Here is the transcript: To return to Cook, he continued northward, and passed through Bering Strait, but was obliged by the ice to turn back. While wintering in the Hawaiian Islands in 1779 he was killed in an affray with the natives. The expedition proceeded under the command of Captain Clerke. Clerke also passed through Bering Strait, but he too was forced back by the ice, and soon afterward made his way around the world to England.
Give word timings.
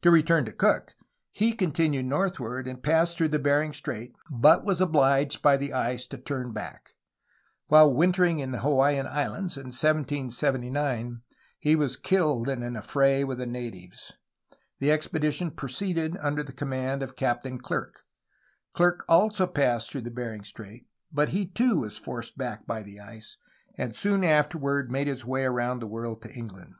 To 0.00 0.10
return 0.10 0.46
to 0.46 0.52
Cook, 0.52 0.94
he 1.32 1.52
continued 1.52 2.06
northward, 2.06 2.66
and 2.66 2.82
passed 2.82 3.18
through 3.18 3.28
Bering 3.28 3.74
Strait, 3.74 4.14
but 4.30 4.64
was 4.64 4.80
obliged 4.80 5.42
by 5.42 5.58
the 5.58 5.74
ice 5.74 6.06
to 6.06 6.16
turn 6.16 6.52
back. 6.54 6.94
While 7.66 7.92
wintering 7.92 8.38
in 8.38 8.52
the 8.52 8.60
Hawaiian 8.60 9.06
Islands 9.06 9.58
in 9.58 9.66
1779 9.66 11.20
he 11.58 11.76
was 11.76 11.98
killed 11.98 12.48
in 12.48 12.62
an 12.62 12.74
affray 12.74 13.22
with 13.22 13.36
the 13.36 13.44
natives. 13.44 14.14
The 14.78 14.90
expedition 14.92 15.50
proceeded 15.50 16.16
under 16.22 16.42
the 16.42 16.54
command 16.54 17.02
of 17.02 17.14
Captain 17.14 17.58
Clerke. 17.58 18.06
Clerke 18.72 19.04
also 19.10 19.46
passed 19.46 19.90
through 19.92 20.04
Bering 20.08 20.42
Strait, 20.42 20.86
but 21.12 21.28
he 21.36 21.44
too 21.44 21.80
was 21.80 21.98
forced 21.98 22.38
back 22.38 22.66
by 22.66 22.82
the 22.82 22.98
ice, 22.98 23.36
and 23.76 23.94
soon 23.94 24.24
afterward 24.24 24.90
made 24.90 25.06
his 25.06 25.26
way 25.26 25.44
around 25.44 25.80
the 25.80 25.86
world 25.86 26.22
to 26.22 26.32
England. 26.32 26.76